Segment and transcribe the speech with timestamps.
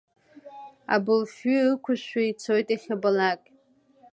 [0.93, 3.47] Абылфҩы ықәышәшәы ицоит иахьабалакь.